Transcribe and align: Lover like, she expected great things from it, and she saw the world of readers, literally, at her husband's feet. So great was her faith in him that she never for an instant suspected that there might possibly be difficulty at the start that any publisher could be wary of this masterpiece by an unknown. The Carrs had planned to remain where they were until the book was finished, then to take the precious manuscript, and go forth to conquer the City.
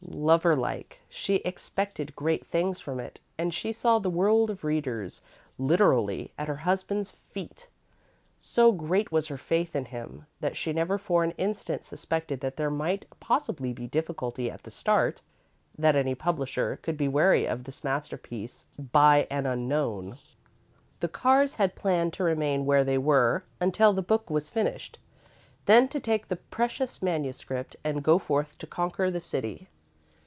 Lover 0.13 0.55
like, 0.55 1.01
she 1.09 1.35
expected 1.37 2.15
great 2.15 2.45
things 2.45 2.79
from 2.79 2.99
it, 2.99 3.19
and 3.39 3.51
she 3.51 3.71
saw 3.71 3.97
the 3.97 4.09
world 4.09 4.51
of 4.51 4.63
readers, 4.63 5.21
literally, 5.57 6.31
at 6.37 6.47
her 6.47 6.57
husband's 6.57 7.09
feet. 7.31 7.69
So 8.39 8.71
great 8.71 9.11
was 9.11 9.27
her 9.27 9.37
faith 9.37 9.75
in 9.75 9.85
him 9.85 10.27
that 10.39 10.55
she 10.57 10.73
never 10.73 10.99
for 10.99 11.23
an 11.23 11.31
instant 11.37 11.85
suspected 11.85 12.41
that 12.41 12.55
there 12.57 12.69
might 12.69 13.07
possibly 13.19 13.73
be 13.73 13.87
difficulty 13.87 14.51
at 14.51 14.61
the 14.63 14.69
start 14.69 15.23
that 15.77 15.95
any 15.95 16.13
publisher 16.13 16.77
could 16.83 16.97
be 16.97 17.07
wary 17.07 17.47
of 17.47 17.63
this 17.63 17.83
masterpiece 17.83 18.67
by 18.91 19.25
an 19.31 19.47
unknown. 19.47 20.17
The 20.99 21.09
Carrs 21.09 21.55
had 21.55 21.73
planned 21.75 22.13
to 22.13 22.23
remain 22.23 22.65
where 22.65 22.83
they 22.83 22.97
were 22.97 23.43
until 23.59 23.91
the 23.93 24.03
book 24.03 24.29
was 24.29 24.49
finished, 24.49 24.99
then 25.65 25.87
to 25.87 25.99
take 25.99 26.27
the 26.27 26.35
precious 26.37 27.01
manuscript, 27.01 27.75
and 27.83 28.03
go 28.03 28.19
forth 28.19 28.55
to 28.59 28.67
conquer 28.67 29.09
the 29.09 29.21
City. 29.21 29.67